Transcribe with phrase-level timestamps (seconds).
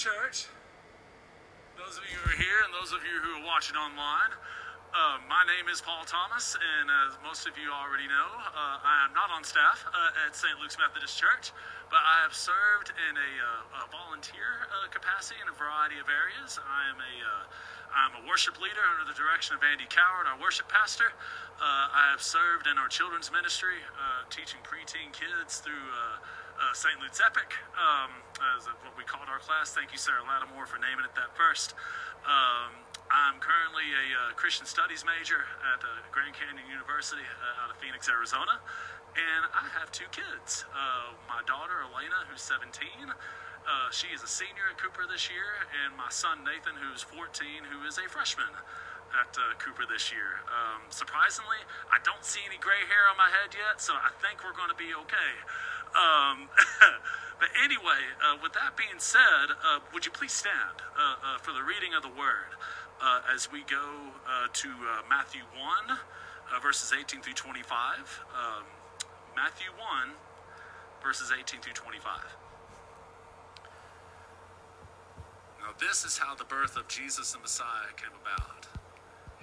[0.00, 0.48] church.
[1.76, 4.32] Those of you who are here and those of you who are watching online.
[4.96, 9.04] Uh, my name is Paul Thomas, and as most of you already know, uh, I
[9.04, 10.56] am not on staff uh, at St.
[10.56, 11.52] Luke's Methodist Church,
[11.92, 16.08] but I have served in a, uh, a volunteer uh, capacity in a variety of
[16.08, 16.56] areas.
[16.56, 17.14] I am a
[17.92, 21.12] I'm a worship leader under the direction of Andy Coward, our worship pastor.
[21.60, 23.82] I have served in our children's ministry,
[24.30, 25.90] teaching preteen kids through
[26.72, 26.96] St.
[27.00, 28.12] Luke's Epic, um,
[28.56, 29.72] as what we called our class.
[29.72, 31.74] Thank you, Sarah Lattimore, for naming it that first.
[32.24, 32.76] Um,
[33.10, 35.42] I'm currently a uh, Christian Studies major
[35.74, 38.62] at uh, Grand Canyon University uh, out of Phoenix, Arizona,
[39.18, 40.62] and I have two kids.
[40.70, 45.66] Uh, my daughter, Elena, who's 17, uh, she is a senior at Cooper this year,
[45.82, 48.54] and my son, Nathan, who's 14, who is a freshman
[49.10, 50.46] at uh, Cooper this year.
[50.46, 51.58] Um, surprisingly,
[51.90, 54.70] I don't see any gray hair on my head yet, so I think we're going
[54.70, 55.32] to be okay.
[55.94, 56.48] Um,
[57.40, 61.62] but anyway, uh, with that being said, uh, would you please stand uh, for the
[61.62, 62.54] reading of the word?
[63.00, 65.40] uh, as we go uh, to uh, Matthew
[65.88, 68.24] 1, uh, verses 18 through 25.
[68.34, 68.64] Um,
[69.34, 70.10] Matthew 1,
[71.02, 72.36] verses 18 through 25.
[75.60, 78.66] Now, this is how the birth of Jesus the Messiah came about.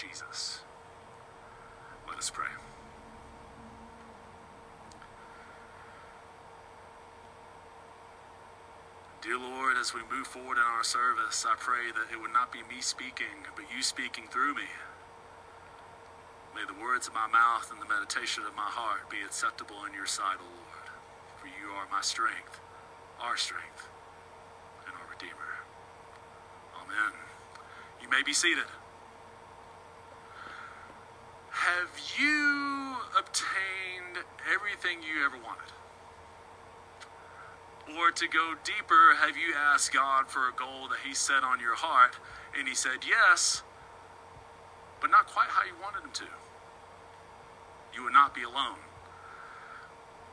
[0.00, 0.60] Jesus.
[2.08, 2.46] Let us pray.
[9.20, 12.50] Dear Lord, as we move forward in our service, I pray that it would not
[12.50, 14.70] be me speaking, but you speaking through me.
[16.54, 19.92] May the words of my mouth and the meditation of my heart be acceptable in
[19.92, 20.88] your sight, O Lord,
[21.36, 22.58] for you are my strength,
[23.20, 23.86] our strength,
[24.86, 25.52] and our Redeemer.
[26.80, 27.12] Amen.
[28.00, 28.64] You may be seated.
[31.60, 35.68] Have you obtained everything you ever wanted?
[37.98, 41.60] Or to go deeper, have you asked God for a goal that He set on
[41.60, 42.16] your heart
[42.58, 43.62] and He said yes,
[45.02, 46.32] but not quite how you wanted Him to?
[47.94, 48.80] You would not be alone.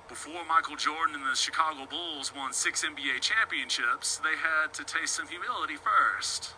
[0.08, 5.16] Before Michael Jordan and the Chicago Bulls won six NBA championships, they had to taste
[5.16, 6.54] some humility first.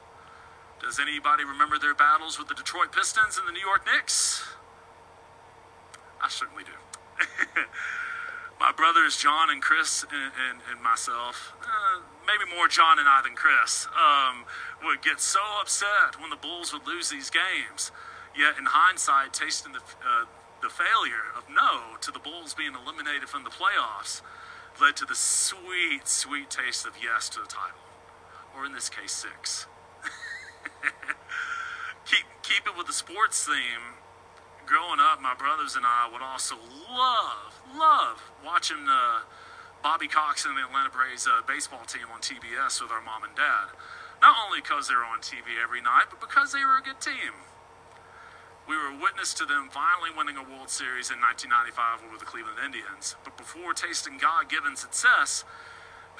[0.79, 4.45] Does anybody remember their battles with the Detroit Pistons and the New York Knicks?
[6.21, 6.75] I certainly do.
[8.59, 13.21] my brothers John and Chris and, and, and myself, uh, maybe more John and I
[13.23, 14.43] than Chris, um,
[14.83, 17.91] would get so upset when the Bulls would lose these games.
[18.37, 20.25] Yet in hindsight, tasting the, uh,
[20.61, 24.21] the failure of no to the Bulls being eliminated from the playoffs
[24.79, 27.79] led to the sweet, sweet taste of yes to the title.
[28.55, 29.67] Or in this case, six.
[32.05, 33.99] keep, keep it with the sports theme
[34.69, 36.53] growing up, my brothers and I would also
[36.93, 39.25] love, love watching uh,
[39.81, 43.33] Bobby Cox and the Atlanta Braves uh, baseball team on TBS with our mom and
[43.33, 43.73] dad.
[44.21, 47.01] Not only because they were on TV every night, but because they were a good
[47.01, 47.33] team.
[48.69, 52.61] We were witness to them finally winning a World Series in 1995 over the Cleveland
[52.61, 53.17] Indians.
[53.25, 55.49] But before tasting God given success,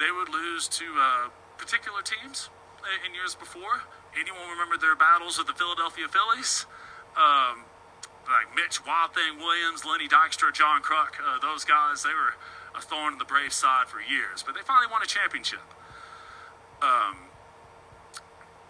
[0.02, 2.50] they would lose to uh, particular teams
[3.06, 3.86] in years before.
[4.18, 6.66] Anyone remember their battles with the Philadelphia Phillies?
[7.14, 7.69] Um,
[8.26, 12.34] like Mitch Wild Thing Williams, Lenny Dykstra, John Kruk, uh, those guys, they were
[12.76, 15.66] a thorn in the Braves side for years, but they finally won a championship.
[16.82, 17.30] Um,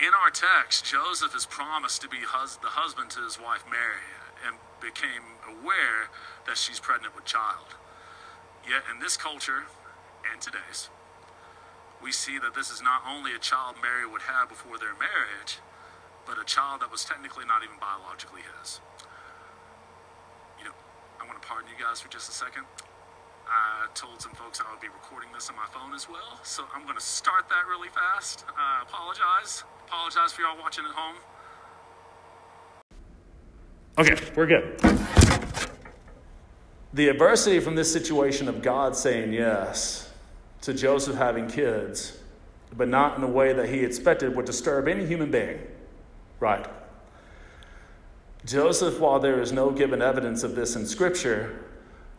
[0.01, 4.09] in our text, Joseph is promised to be hus- the husband to his wife Mary
[4.47, 6.09] and became aware
[6.47, 7.77] that she's pregnant with child.
[8.67, 9.69] Yet in this culture
[10.25, 10.89] and today's,
[12.03, 15.61] we see that this is not only a child Mary would have before their marriage,
[16.25, 18.81] but a child that was technically not even biologically his
[21.51, 22.63] pardon you guys for just a second.
[23.49, 26.63] I told some folks I would be recording this on my phone as well, so
[26.73, 28.45] I'm going to start that really fast.
[28.57, 29.65] I apologize.
[29.89, 31.17] Apologize for y'all watching at home.
[33.99, 34.79] Okay, we're good.
[36.95, 40.09] The adversity from this situation of God saying yes
[40.61, 42.17] to Joseph having kids,
[42.77, 45.59] but not in a way that he expected, would disturb any human being.
[46.39, 46.65] Right.
[48.45, 51.61] Joseph, while there is no given evidence of this in Scripture,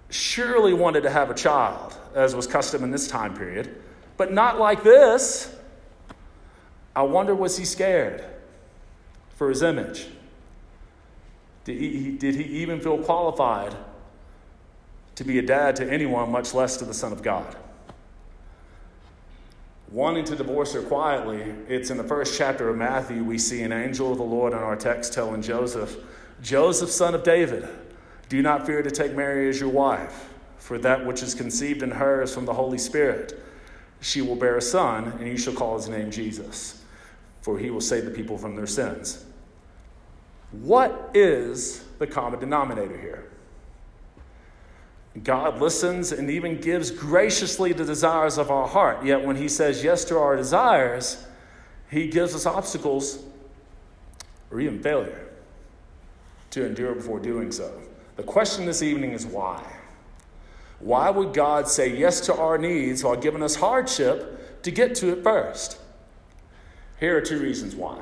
[0.10, 3.76] surely wanted to have a child, as was custom in this time period,
[4.18, 5.56] but not like this.
[6.96, 8.24] I wonder, was he scared
[9.36, 10.08] for his image?
[11.64, 13.76] Did he, did he even feel qualified
[15.16, 17.56] to be a dad to anyone, much less to the Son of God?
[19.92, 23.74] Wanting to divorce her quietly, it's in the first chapter of Matthew, we see an
[23.74, 25.98] angel of the Lord in our text telling Joseph,
[26.42, 27.68] Joseph, son of David,
[28.30, 31.92] do not fear to take Mary as your wife, for that which is conceived in
[31.92, 33.44] her is from the Holy Spirit.
[34.00, 36.82] She will bear a son, and you shall call his name Jesus,
[37.42, 39.26] for he will save the people from their sins.
[40.52, 43.31] What is the common denominator here?
[45.24, 49.06] God listens and even gives graciously the desires of our heart.
[49.06, 51.26] Yet when He says yes to our desires,
[51.90, 53.22] He gives us obstacles
[54.50, 55.28] or even failure
[56.52, 57.74] to endure before doing so.
[58.16, 59.62] The question this evening is why?
[60.80, 65.12] Why would God say yes to our needs while giving us hardship to get to
[65.12, 65.78] it first?
[67.00, 68.00] Here are two reasons why.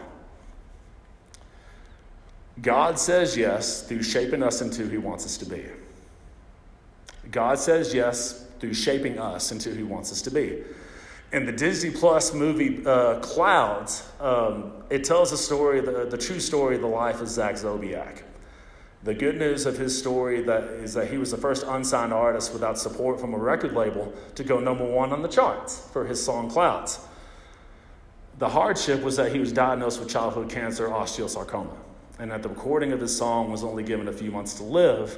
[2.62, 5.66] God says yes through shaping us into who He wants us to be.
[7.32, 10.64] God says yes through shaping us into who He wants us to be.
[11.32, 16.40] In the Disney Plus movie uh, Clouds, um, it tells the story, the, the true
[16.40, 18.24] story of the life of Zach Sobiech.
[19.04, 22.52] The good news of his story that is that he was the first unsigned artist
[22.52, 26.22] without support from a record label to go number one on the charts for his
[26.22, 27.00] song Clouds.
[28.40, 31.76] The hardship was that he was diagnosed with childhood cancer, osteosarcoma,
[32.18, 35.18] and that the recording of his song was only given a few months to live.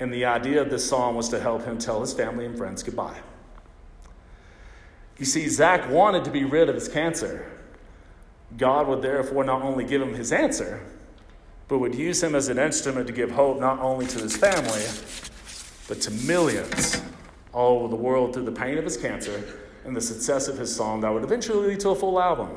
[0.00, 2.82] And the idea of this song was to help him tell his family and friends
[2.82, 3.18] goodbye.
[5.18, 7.50] You see, Zach wanted to be rid of his cancer.
[8.56, 10.84] God would therefore not only give him his answer,
[11.68, 14.82] but would use him as an instrument to give hope not only to his family,
[15.88, 17.00] but to millions
[17.52, 19.44] all over the world through the pain of his cancer
[19.84, 22.50] and the success of his song that would eventually lead to a full album.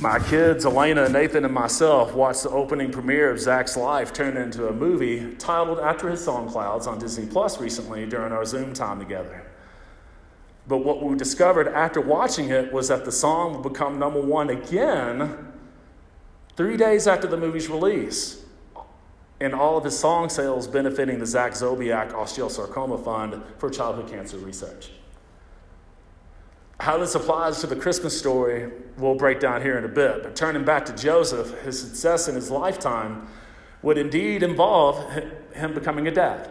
[0.00, 4.68] My kids, Elena, Nathan, and myself watched the opening premiere of Zach's life turn into
[4.68, 8.98] a movie titled after his song Clouds on Disney Plus recently during our Zoom time
[8.98, 9.42] together.
[10.68, 14.50] But what we discovered after watching it was that the song would become number one
[14.50, 15.52] again
[16.56, 18.44] three days after the movie's release.
[19.40, 24.38] And all of his song sales benefiting the Zach Sobiech Osteosarcoma Fund for Childhood Cancer
[24.38, 24.90] Research.
[26.78, 30.22] How this applies to the Christmas story, we'll break down here in a bit.
[30.22, 33.28] But turning back to Joseph, his success in his lifetime
[33.82, 35.10] would indeed involve
[35.54, 36.50] him becoming a dad.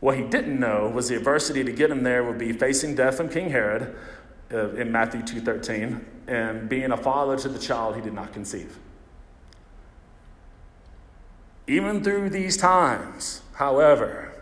[0.00, 3.16] What he didn't know was the adversity to get him there would be facing death
[3.16, 3.96] from King Herod
[4.52, 8.78] uh, in Matthew 2:13 and being a father to the child he did not conceive.
[11.66, 14.32] Even through these times, however,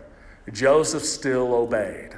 [0.51, 2.16] Joseph still obeyed.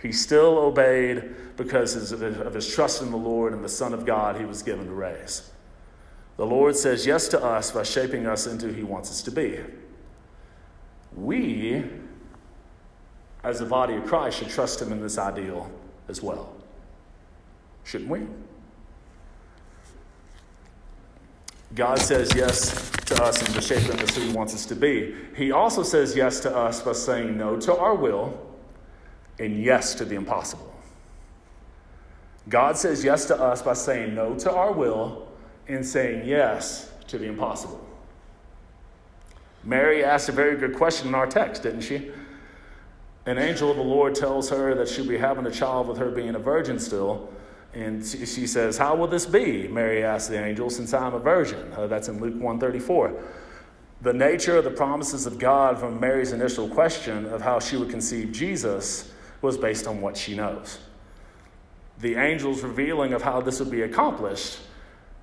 [0.00, 4.36] He still obeyed because of his trust in the Lord and the Son of God
[4.36, 5.50] he was given to raise.
[6.36, 9.30] The Lord says yes to us by shaping us into who he wants us to
[9.30, 9.58] be.
[11.14, 11.82] We,
[13.42, 15.70] as the body of Christ, should trust him in this ideal
[16.08, 16.54] as well.
[17.84, 18.26] Shouldn't we?
[21.74, 25.14] God says yes to us and to shaping us who He wants us to be.
[25.36, 28.45] He also says yes to us by saying no to our will
[29.38, 30.72] and yes to the impossible.
[32.48, 35.26] God says yes to us by saying no to our will
[35.68, 37.84] and saying yes to the impossible.
[39.64, 42.10] Mary asked a very good question in our text, didn't she?
[43.26, 46.10] An angel of the Lord tells her that she'll be having a child with her
[46.10, 47.28] being a virgin still.
[47.74, 49.66] And she says, How will this be?
[49.66, 51.72] Mary asked the angel, since I'm a virgin.
[51.72, 53.20] Uh, that's in Luke 134.
[54.02, 57.90] The nature of the promises of God from Mary's initial question of how she would
[57.90, 59.10] conceive Jesus
[59.42, 60.78] was based on what she knows.
[61.98, 64.58] The angel's revealing of how this would be accomplished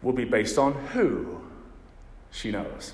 [0.01, 1.41] will be based on who
[2.31, 2.93] she knows.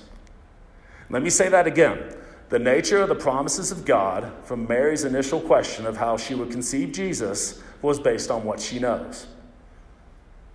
[1.08, 2.14] Let me say that again.
[2.50, 6.50] The nature of the promises of God from Mary's initial question of how she would
[6.50, 9.26] conceive Jesus was based on what she knows.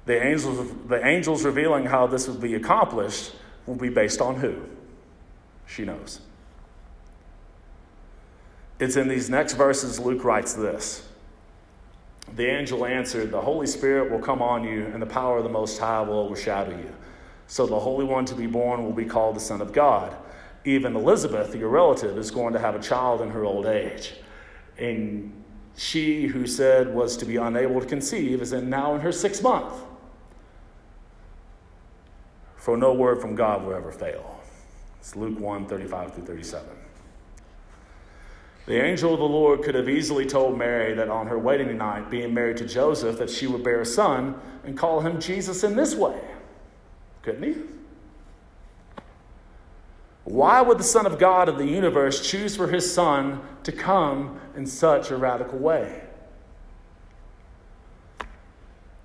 [0.05, 3.33] The angels, the angels revealing how this would be accomplished
[3.65, 4.61] will be based on who?
[5.65, 6.19] She knows.
[8.79, 11.07] It's in these next verses, Luke writes this.
[12.35, 15.49] The angel answered, The Holy Spirit will come on you, and the power of the
[15.49, 16.91] Most High will overshadow you.
[17.47, 20.15] So the Holy One to be born will be called the Son of God.
[20.65, 24.15] Even Elizabeth, your relative, is going to have a child in her old age.
[24.77, 25.31] And
[25.77, 29.43] she who said was to be unable to conceive is in now in her sixth
[29.43, 29.73] month.
[32.55, 34.39] For no word from God will ever fail.
[34.99, 36.67] It's Luke 1 35 through 37.
[38.65, 42.09] The angel of the Lord could have easily told Mary that on her wedding night,
[42.09, 45.75] being married to Joseph, that she would bear a son and call him Jesus in
[45.75, 46.19] this way.
[47.21, 47.61] Couldn't he?
[50.23, 54.39] Why would the Son of God of the universe choose for his Son to come
[54.55, 56.01] in such a radical way?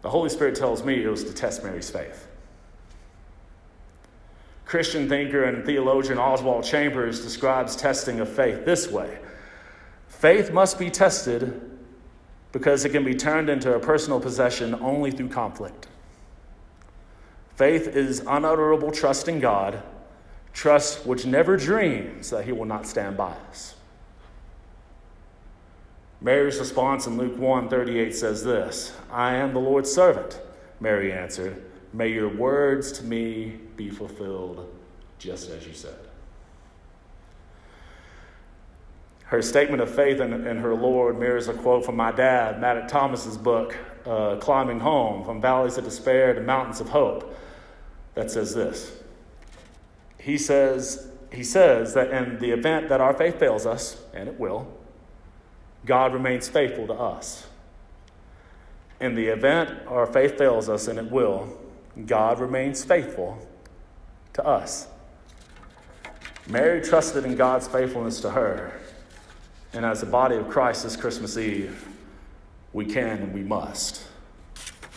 [0.00, 2.26] The Holy Spirit tells me it was to test Mary's faith.
[4.64, 9.18] Christian thinker and theologian Oswald Chambers describes testing of faith this way
[10.20, 11.62] Faith must be tested
[12.52, 15.86] because it can be turned into a personal possession only through conflict.
[17.56, 19.82] Faith is unutterable trust in God,
[20.52, 23.76] trust which never dreams that He will not stand by us.
[26.20, 30.38] Mary's response in Luke 1 38 says this I am the Lord's servant,
[30.80, 31.64] Mary answered.
[31.94, 34.70] May your words to me be fulfilled
[35.18, 36.09] just as you said.
[39.30, 42.88] Her statement of faith in, in her Lord mirrors a quote from my dad, Matt
[42.88, 47.32] Thomas's book, uh, Climbing Home From Valleys of Despair to Mountains of Hope,
[48.14, 48.90] that says this.
[50.18, 54.40] He says, he says that in the event that our faith fails us, and it
[54.40, 54.66] will,
[55.86, 57.46] God remains faithful to us.
[59.00, 61.56] In the event our faith fails us, and it will,
[62.04, 63.38] God remains faithful
[64.32, 64.88] to us.
[66.48, 68.79] Mary trusted in God's faithfulness to her.
[69.72, 71.86] And as the body of Christ this Christmas Eve,
[72.72, 74.04] we can and we must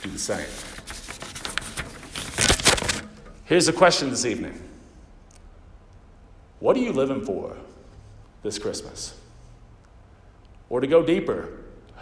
[0.01, 0.45] do the same.
[3.45, 4.59] Here's the question this evening
[6.59, 7.55] What are you living for
[8.41, 9.19] this Christmas?
[10.69, 11.49] Or to go deeper,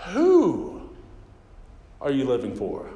[0.10, 0.90] who
[2.00, 2.90] are you living for?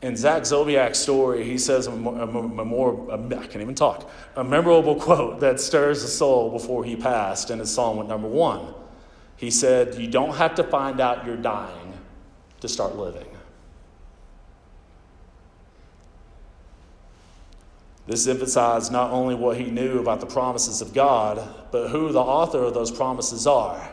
[0.00, 5.40] In Zach Sobiech's story, he says a more, I can't even talk, a memorable quote
[5.40, 8.74] that stirs the soul before he passed in his psalm with number one.
[9.36, 11.94] He said, You don't have to find out you're dying
[12.60, 13.26] to start living.
[18.06, 22.20] This emphasized not only what he knew about the promises of God, but who the
[22.20, 23.86] author of those promises are,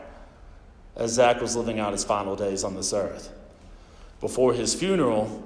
[0.94, 3.30] as Zach was living out his final days on this earth.
[4.20, 5.45] Before his funeral,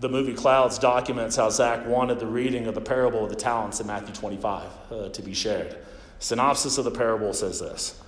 [0.00, 3.80] the movie Clouds documents how Zach wanted the reading of the parable of the talents
[3.80, 5.76] in Matthew 25 uh, to be shared.
[6.18, 8.00] Synopsis of the parable says this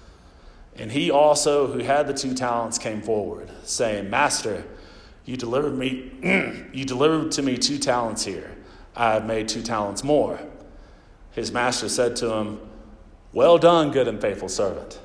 [0.76, 4.64] And he also, who had the two talents, came forward, saying, Master,
[5.24, 6.12] you delivered, me,
[6.72, 8.50] you delivered to me two talents here.
[8.96, 10.38] I have made two talents more.
[11.32, 12.60] His master said to him,
[13.32, 15.00] Well done, good and faithful servant.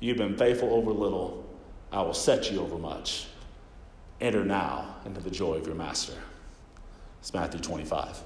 [0.00, 1.44] You've been faithful over little,
[1.90, 3.27] I will set you over much.
[4.20, 6.14] Enter now into the joy of your master.
[7.20, 8.20] It's Matthew 25.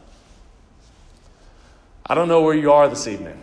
[2.07, 3.39] I don't know where you are this evening.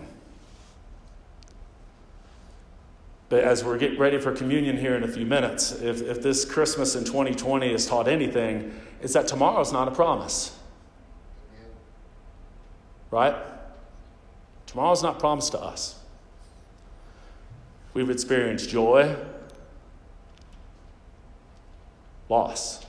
[3.29, 6.45] But as we're getting ready for communion here in a few minutes, if, if this
[6.45, 10.57] Christmas in 2020 has taught anything, it's that tomorrow's not a promise.
[13.11, 13.35] Right?
[14.65, 15.99] Tomorrow's not promised to us.
[17.93, 19.15] We've experienced joy,
[22.29, 22.85] loss,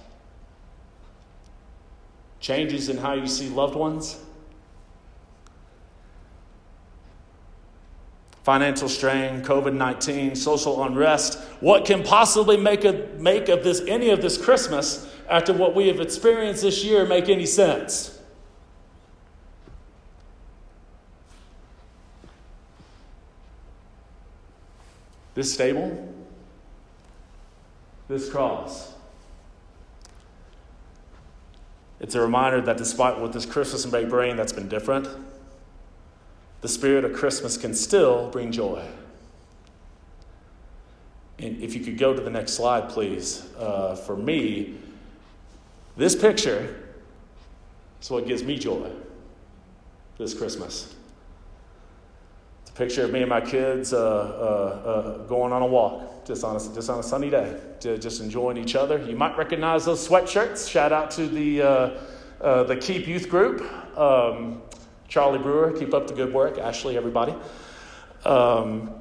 [2.38, 4.22] changes in how you see loved ones,
[8.42, 11.38] financial strain, COVID 19, social unrest.
[11.60, 15.88] What can possibly make, a, make of this, any of this Christmas after what we
[15.88, 18.18] have experienced this year make any sense?
[25.34, 26.12] This stable,
[28.08, 28.94] this cross.
[32.00, 35.06] It's a reminder that despite what this Christmas may bring that's been different,
[36.62, 38.82] the spirit of Christmas can still bring joy.
[41.38, 43.46] And if you could go to the next slide, please.
[43.58, 44.74] Uh, for me,
[45.96, 46.74] this picture
[48.00, 48.90] is what gives me joy
[50.18, 50.94] this Christmas.
[52.80, 56.56] Picture of me and my kids uh, uh, uh going on a walk just on
[56.56, 58.96] a, just on a sunny day, just enjoying each other.
[59.02, 60.66] You might recognize those sweatshirts.
[60.66, 61.90] Shout out to the, uh,
[62.40, 63.60] uh, the Keep Youth Group.
[63.98, 64.62] Um,
[65.08, 66.56] Charlie Brewer, keep up the good work.
[66.56, 67.34] Ashley, everybody.
[68.24, 68.94] Um,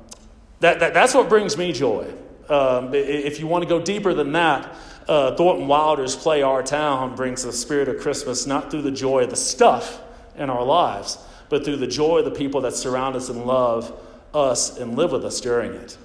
[0.60, 2.14] that, that, that's what brings me joy.
[2.50, 4.76] Um, if you want to go deeper than that,
[5.08, 9.24] uh, Thornton Wilder's play Our Town brings the spirit of Christmas not through the joy
[9.24, 10.02] of the stuff
[10.36, 11.18] in our lives,
[11.50, 13.92] but through the joy of the people that surround us and love
[14.34, 15.98] us and live with us during it.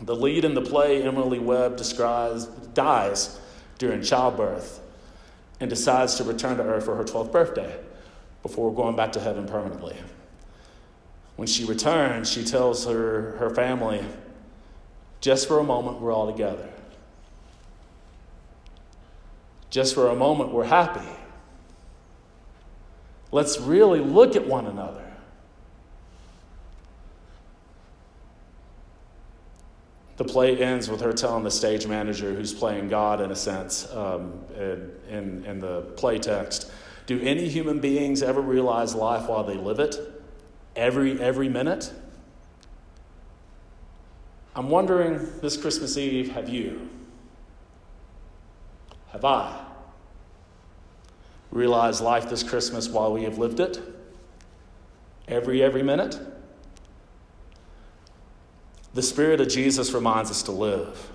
[0.00, 3.38] The lead in the play, Emily Webb, describes, dies
[3.78, 4.80] during childbirth
[5.60, 7.78] and decides to return to Earth for her 12th birthday
[8.42, 9.96] before going back to heaven permanently.
[11.36, 14.04] When she returns, she tells her, her family,
[15.20, 16.68] just for a moment, we're all together.
[19.70, 21.08] Just for a moment, we're happy.
[23.32, 25.10] Let's really look at one another.
[30.18, 33.90] The play ends with her telling the stage manager, who's playing God in a sense,
[33.92, 36.70] um, in, in, in the play text,
[37.06, 39.96] Do any human beings ever realize life while they live it?
[40.76, 41.90] Every, every minute?
[44.54, 46.90] I'm wondering this Christmas Eve, have you?
[49.10, 49.71] Have I?
[51.52, 53.78] Realized life this Christmas while we have lived it?
[55.28, 56.18] Every, every minute?
[58.94, 61.10] The Spirit of Jesus reminds us to live.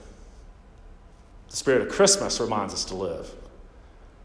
[1.49, 3.31] The Spirit of Christmas reminds us to live.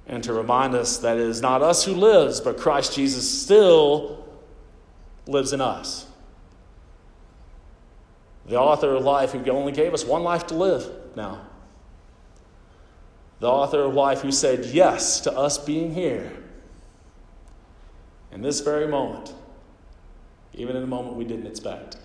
[0.06, 4.26] And to remind us that it is not us who lives, but Christ Jesus still
[5.26, 6.06] lives in us.
[8.46, 11.40] The author of life who only gave us one life to live now.
[13.42, 16.32] The author of life who said yes to us being here
[18.30, 19.34] in this very moment,
[20.54, 21.96] even in a moment we didn't expect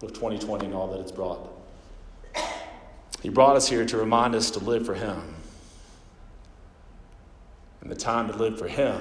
[0.00, 1.48] with 2020 and all that it's brought.
[3.22, 5.36] He brought us here to remind us to live for Him.
[7.80, 9.00] And the time to live for Him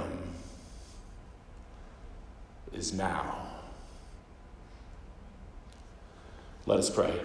[2.72, 3.48] is now.
[6.68, 7.20] Let us pray.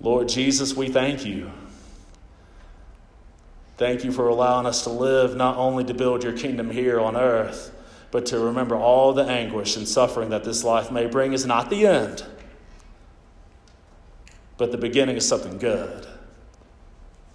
[0.00, 1.50] Lord Jesus, we thank you.
[3.76, 7.16] Thank you for allowing us to live not only to build your kingdom here on
[7.16, 7.72] earth
[8.10, 11.70] but to remember all the anguish and suffering that this life may bring is not
[11.70, 12.24] the end,
[14.56, 16.06] but the beginning of something good.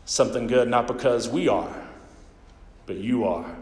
[0.05, 1.87] Something good not because we are,
[2.85, 3.55] but you are.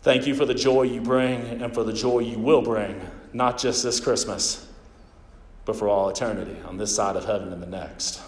[0.00, 3.00] Thank you for the joy you bring and for the joy you will bring,
[3.32, 4.68] not just this Christmas,
[5.64, 8.20] but for all eternity on this side of heaven and the next.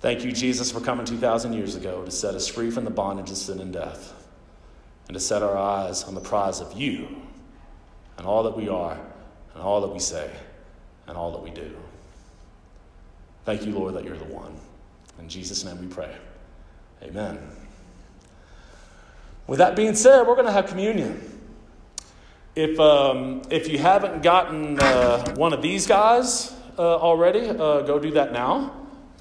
[0.00, 3.30] Thank you, Jesus, for coming 2,000 years ago to set us free from the bondage
[3.30, 4.12] of sin and death
[5.06, 7.08] and to set our eyes on the prize of you
[8.18, 8.98] and all that we are
[9.54, 10.30] and all that we say
[11.06, 11.76] and all that we do.
[13.44, 14.54] Thank you, Lord, that you're the one.
[15.18, 16.14] In Jesus' name we pray.
[17.02, 17.38] Amen.
[19.46, 21.31] With that being said, we're going to have communion.
[22.54, 27.98] If, um, if you haven't gotten uh, one of these guys uh, already, uh, go
[27.98, 28.74] do that now.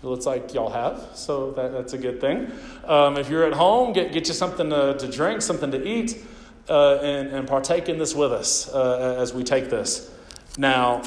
[0.03, 2.51] It looks like y'all have, so that, that's a good thing.
[2.85, 6.25] Um, if you're at home, get, get you something to, to drink, something to eat,
[6.67, 10.11] uh, and, and partake in this with us uh, as we take this.
[10.57, 11.01] Now,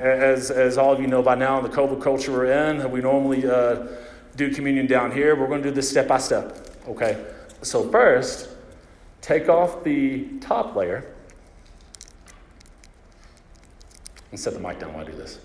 [0.00, 3.46] as, as all of you know by now, the COVID culture we're in, we normally
[3.46, 3.88] uh,
[4.36, 5.36] do communion down here.
[5.36, 7.26] We're going to do this step by step, okay?
[7.60, 8.48] So, first,
[9.28, 11.04] take off the top layer
[14.30, 15.38] and set the mic down while I do this.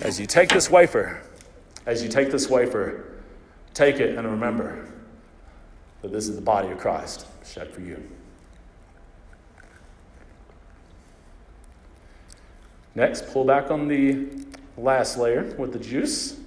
[0.00, 1.22] as you take this wafer,
[1.86, 3.22] as you take this wafer,
[3.74, 4.92] take it and remember
[6.00, 8.02] that this is the body of Christ shed for you.
[12.94, 14.28] Next, pull back on the
[14.76, 16.38] last layer with the juice.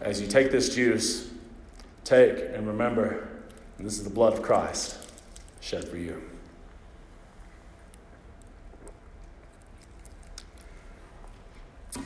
[0.00, 1.30] As you take this juice,
[2.04, 3.28] take and remember
[3.78, 4.98] this is the blood of Christ
[5.60, 6.22] shed for you.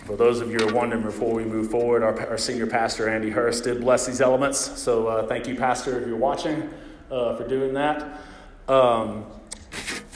[0.08, 3.10] For those of you who are wondering before we move forward, our, our senior pastor,
[3.10, 4.58] Andy Hurst, did bless these elements.
[4.80, 6.70] So uh, thank you, Pastor, if you're watching,
[7.10, 8.18] uh, for doing that.
[8.68, 9.26] Um,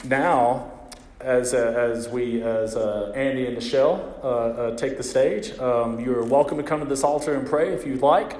[0.03, 0.71] now,
[1.19, 5.99] as, uh, as we, as uh, Andy and Michelle uh, uh, take the stage, um,
[5.99, 8.35] you're welcome to come to this altar and pray if you'd like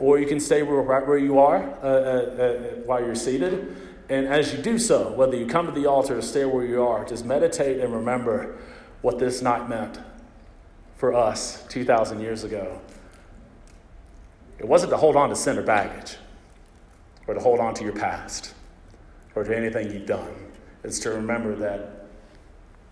[0.00, 1.60] or you can stay right where you are
[2.86, 3.76] while you're seated.
[4.08, 6.82] And as you do so, whether you come to the altar or stay where you
[6.82, 8.58] are, just meditate and remember
[9.00, 10.00] what this night meant
[10.98, 12.80] for us 2,000 years ago.
[14.58, 16.16] It wasn't to hold on to sin or baggage,
[17.26, 18.52] or to hold on to your past,
[19.34, 20.34] or to anything you've done.
[20.82, 22.06] It's to remember that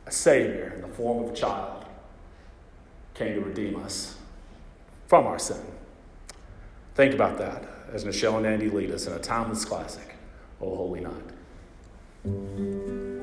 [0.06, 1.84] a Savior in the form of a child
[3.14, 4.16] came to redeem us
[5.08, 5.60] from our sin.
[6.94, 10.14] Think about that as Michelle and Andy lead us in a timeless classic,
[10.60, 13.15] O Holy Night.